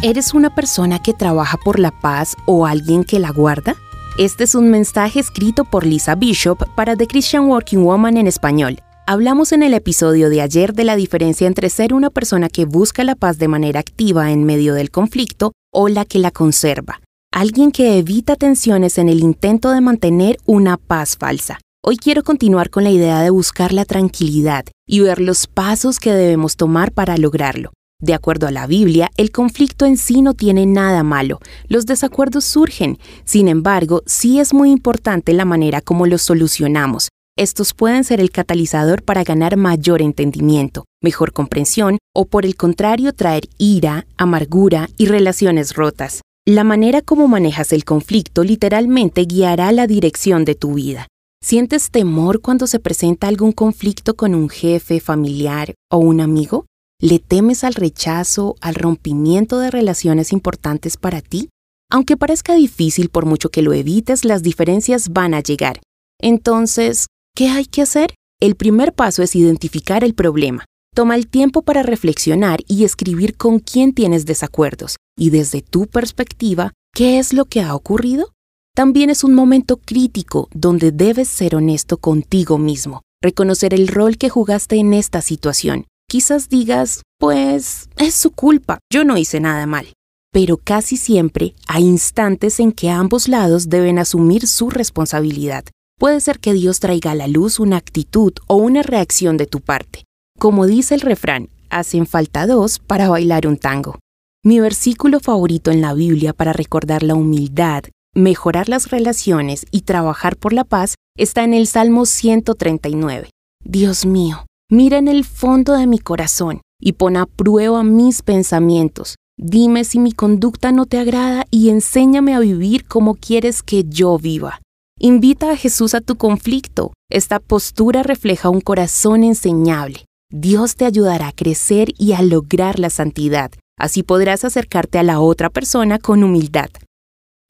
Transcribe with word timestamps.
¿Eres 0.00 0.32
una 0.32 0.54
persona 0.54 1.00
que 1.00 1.12
trabaja 1.12 1.56
por 1.56 1.80
la 1.80 1.90
paz 1.90 2.36
o 2.46 2.66
alguien 2.66 3.02
que 3.02 3.18
la 3.18 3.32
guarda? 3.32 3.74
Este 4.16 4.44
es 4.44 4.54
un 4.54 4.70
mensaje 4.70 5.18
escrito 5.18 5.64
por 5.64 5.84
Lisa 5.84 6.14
Bishop 6.14 6.72
para 6.76 6.94
The 6.94 7.08
Christian 7.08 7.46
Working 7.46 7.82
Woman 7.82 8.16
en 8.16 8.28
español. 8.28 8.78
Hablamos 9.08 9.50
en 9.50 9.64
el 9.64 9.74
episodio 9.74 10.30
de 10.30 10.40
ayer 10.40 10.72
de 10.72 10.84
la 10.84 10.94
diferencia 10.94 11.48
entre 11.48 11.68
ser 11.68 11.94
una 11.94 12.10
persona 12.10 12.48
que 12.48 12.64
busca 12.64 13.02
la 13.02 13.16
paz 13.16 13.38
de 13.38 13.48
manera 13.48 13.80
activa 13.80 14.30
en 14.30 14.44
medio 14.44 14.74
del 14.74 14.92
conflicto 14.92 15.50
o 15.72 15.88
la 15.88 16.04
que 16.04 16.20
la 16.20 16.30
conserva. 16.30 17.00
Alguien 17.32 17.72
que 17.72 17.98
evita 17.98 18.36
tensiones 18.36 18.98
en 18.98 19.08
el 19.08 19.18
intento 19.18 19.72
de 19.72 19.80
mantener 19.80 20.38
una 20.44 20.76
paz 20.76 21.16
falsa. 21.18 21.58
Hoy 21.82 21.96
quiero 21.96 22.22
continuar 22.22 22.70
con 22.70 22.84
la 22.84 22.90
idea 22.90 23.20
de 23.20 23.30
buscar 23.30 23.72
la 23.72 23.84
tranquilidad 23.84 24.64
y 24.86 25.00
ver 25.00 25.20
los 25.20 25.48
pasos 25.48 25.98
que 25.98 26.12
debemos 26.12 26.54
tomar 26.54 26.92
para 26.92 27.16
lograrlo. 27.16 27.72
De 28.00 28.14
acuerdo 28.14 28.46
a 28.46 28.52
la 28.52 28.68
Biblia, 28.68 29.10
el 29.16 29.32
conflicto 29.32 29.84
en 29.84 29.96
sí 29.96 30.22
no 30.22 30.34
tiene 30.34 30.66
nada 30.66 31.02
malo, 31.02 31.40
los 31.66 31.84
desacuerdos 31.84 32.44
surgen, 32.44 32.96
sin 33.24 33.48
embargo, 33.48 34.04
sí 34.06 34.38
es 34.38 34.54
muy 34.54 34.70
importante 34.70 35.32
la 35.32 35.44
manera 35.44 35.80
como 35.80 36.06
los 36.06 36.22
solucionamos. 36.22 37.08
Estos 37.36 37.74
pueden 37.74 38.04
ser 38.04 38.20
el 38.20 38.30
catalizador 38.30 39.02
para 39.02 39.24
ganar 39.24 39.56
mayor 39.56 40.00
entendimiento, 40.00 40.84
mejor 41.02 41.32
comprensión 41.32 41.98
o 42.14 42.24
por 42.24 42.46
el 42.46 42.54
contrario 42.54 43.12
traer 43.12 43.48
ira, 43.58 44.06
amargura 44.16 44.88
y 44.96 45.06
relaciones 45.06 45.74
rotas. 45.74 46.20
La 46.46 46.62
manera 46.62 47.02
como 47.02 47.26
manejas 47.26 47.72
el 47.72 47.84
conflicto 47.84 48.44
literalmente 48.44 49.22
guiará 49.22 49.72
la 49.72 49.88
dirección 49.88 50.44
de 50.44 50.54
tu 50.54 50.74
vida. 50.74 51.08
¿Sientes 51.44 51.90
temor 51.90 52.40
cuando 52.42 52.68
se 52.68 52.78
presenta 52.78 53.26
algún 53.26 53.50
conflicto 53.50 54.14
con 54.14 54.36
un 54.36 54.48
jefe, 54.48 55.00
familiar 55.00 55.74
o 55.90 55.98
un 55.98 56.20
amigo? 56.20 56.66
¿Le 57.00 57.20
temes 57.20 57.62
al 57.62 57.74
rechazo, 57.74 58.56
al 58.60 58.74
rompimiento 58.74 59.60
de 59.60 59.70
relaciones 59.70 60.32
importantes 60.32 60.96
para 60.96 61.20
ti? 61.20 61.48
Aunque 61.92 62.16
parezca 62.16 62.56
difícil 62.56 63.08
por 63.08 63.24
mucho 63.24 63.50
que 63.50 63.62
lo 63.62 63.72
evites, 63.72 64.24
las 64.24 64.42
diferencias 64.42 65.10
van 65.10 65.32
a 65.32 65.40
llegar. 65.40 65.80
Entonces, 66.20 67.06
¿qué 67.36 67.50
hay 67.50 67.66
que 67.66 67.82
hacer? 67.82 68.14
El 68.40 68.56
primer 68.56 68.94
paso 68.94 69.22
es 69.22 69.36
identificar 69.36 70.02
el 70.02 70.14
problema. 70.14 70.64
Toma 70.92 71.14
el 71.14 71.28
tiempo 71.28 71.62
para 71.62 71.84
reflexionar 71.84 72.62
y 72.66 72.82
escribir 72.82 73.36
con 73.36 73.60
quién 73.60 73.94
tienes 73.94 74.26
desacuerdos 74.26 74.96
y 75.16 75.30
desde 75.30 75.62
tu 75.62 75.86
perspectiva, 75.86 76.72
¿qué 76.92 77.20
es 77.20 77.32
lo 77.32 77.44
que 77.44 77.60
ha 77.60 77.76
ocurrido? 77.76 78.32
También 78.74 79.08
es 79.08 79.22
un 79.22 79.34
momento 79.34 79.76
crítico 79.76 80.48
donde 80.52 80.90
debes 80.90 81.28
ser 81.28 81.54
honesto 81.54 81.98
contigo 81.98 82.58
mismo, 82.58 83.02
reconocer 83.22 83.72
el 83.72 83.86
rol 83.86 84.18
que 84.18 84.30
jugaste 84.30 84.76
en 84.78 84.94
esta 84.94 85.22
situación 85.22 85.86
Quizás 86.10 86.48
digas, 86.48 87.02
pues 87.18 87.90
es 87.98 88.14
su 88.14 88.30
culpa, 88.30 88.78
yo 88.90 89.04
no 89.04 89.18
hice 89.18 89.40
nada 89.40 89.66
mal. 89.66 89.92
Pero 90.32 90.56
casi 90.56 90.96
siempre 90.96 91.54
hay 91.66 91.84
instantes 91.84 92.60
en 92.60 92.72
que 92.72 92.88
ambos 92.88 93.28
lados 93.28 93.68
deben 93.68 93.98
asumir 93.98 94.46
su 94.46 94.70
responsabilidad. 94.70 95.64
Puede 95.98 96.20
ser 96.20 96.38
que 96.38 96.54
Dios 96.54 96.80
traiga 96.80 97.10
a 97.10 97.14
la 97.14 97.28
luz 97.28 97.60
una 97.60 97.76
actitud 97.76 98.32
o 98.46 98.56
una 98.56 98.82
reacción 98.82 99.36
de 99.36 99.44
tu 99.44 99.60
parte. 99.60 100.04
Como 100.38 100.66
dice 100.66 100.94
el 100.94 101.02
refrán, 101.02 101.50
hacen 101.68 102.06
falta 102.06 102.46
dos 102.46 102.78
para 102.78 103.10
bailar 103.10 103.46
un 103.46 103.58
tango. 103.58 103.98
Mi 104.42 104.60
versículo 104.60 105.20
favorito 105.20 105.70
en 105.70 105.82
la 105.82 105.92
Biblia 105.92 106.32
para 106.32 106.54
recordar 106.54 107.02
la 107.02 107.16
humildad, 107.16 107.84
mejorar 108.14 108.70
las 108.70 108.90
relaciones 108.90 109.66
y 109.70 109.82
trabajar 109.82 110.36
por 110.38 110.54
la 110.54 110.64
paz 110.64 110.94
está 111.18 111.44
en 111.44 111.52
el 111.52 111.66
Salmo 111.66 112.06
139. 112.06 113.28
Dios 113.62 114.06
mío, 114.06 114.46
Mira 114.70 114.98
en 114.98 115.08
el 115.08 115.24
fondo 115.24 115.72
de 115.72 115.86
mi 115.86 115.98
corazón 115.98 116.60
y 116.78 116.92
pon 116.92 117.16
a 117.16 117.24
prueba 117.24 117.82
mis 117.82 118.20
pensamientos. 118.20 119.14
Dime 119.38 119.82
si 119.84 119.98
mi 119.98 120.12
conducta 120.12 120.72
no 120.72 120.84
te 120.84 120.98
agrada 120.98 121.46
y 121.50 121.70
enséñame 121.70 122.34
a 122.34 122.40
vivir 122.40 122.84
como 122.84 123.14
quieres 123.14 123.62
que 123.62 123.84
yo 123.84 124.18
viva. 124.18 124.60
Invita 125.00 125.52
a 125.52 125.56
Jesús 125.56 125.94
a 125.94 126.02
tu 126.02 126.16
conflicto. 126.16 126.92
Esta 127.10 127.40
postura 127.40 128.02
refleja 128.02 128.50
un 128.50 128.60
corazón 128.60 129.24
enseñable. 129.24 130.04
Dios 130.30 130.76
te 130.76 130.84
ayudará 130.84 131.28
a 131.28 131.32
crecer 131.32 131.94
y 131.96 132.12
a 132.12 132.20
lograr 132.20 132.78
la 132.78 132.90
santidad. 132.90 133.50
Así 133.78 134.02
podrás 134.02 134.44
acercarte 134.44 134.98
a 134.98 135.02
la 135.02 135.18
otra 135.18 135.48
persona 135.48 135.98
con 135.98 136.22
humildad. 136.22 136.68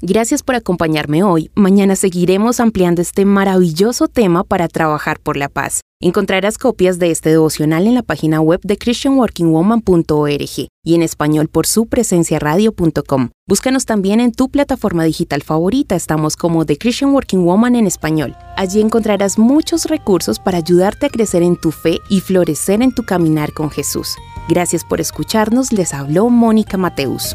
Gracias 0.00 0.44
por 0.44 0.54
acompañarme 0.54 1.24
hoy. 1.24 1.50
Mañana 1.56 1.96
seguiremos 1.96 2.60
ampliando 2.60 3.02
este 3.02 3.24
maravilloso 3.24 4.06
tema 4.06 4.44
para 4.44 4.68
trabajar 4.68 5.18
por 5.18 5.36
la 5.36 5.48
paz. 5.48 5.80
Encontrarás 6.00 6.56
copias 6.56 7.00
de 7.00 7.10
este 7.10 7.30
devocional 7.30 7.84
en 7.88 7.96
la 7.96 8.04
página 8.04 8.40
web 8.40 8.60
de 8.62 8.78
christianworkingwoman.org 8.78 10.68
y 10.84 10.94
en 10.94 11.02
español 11.02 11.48
por 11.48 11.66
su 11.66 11.86
presencia 11.86 12.38
radio.com. 12.38 13.30
Búscanos 13.48 13.86
también 13.86 14.20
en 14.20 14.30
tu 14.30 14.48
plataforma 14.48 15.02
digital 15.02 15.42
favorita, 15.42 15.96
estamos 15.96 16.36
como 16.36 16.64
The 16.64 16.78
Christian 16.78 17.10
Working 17.10 17.44
Woman 17.44 17.74
en 17.74 17.88
español. 17.88 18.36
Allí 18.56 18.80
encontrarás 18.80 19.36
muchos 19.36 19.86
recursos 19.86 20.38
para 20.38 20.58
ayudarte 20.58 21.06
a 21.06 21.10
crecer 21.10 21.42
en 21.42 21.56
tu 21.56 21.72
fe 21.72 21.98
y 22.08 22.20
florecer 22.20 22.82
en 22.82 22.94
tu 22.94 23.02
caminar 23.02 23.52
con 23.52 23.68
Jesús. 23.68 24.14
Gracias 24.48 24.84
por 24.84 25.00
escucharnos, 25.00 25.72
les 25.72 25.92
habló 25.92 26.30
Mónica 26.30 26.78
Mateus. 26.78 27.34